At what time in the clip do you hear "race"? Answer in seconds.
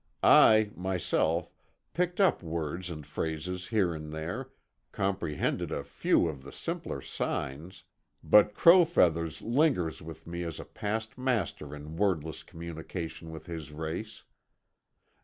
13.71-14.23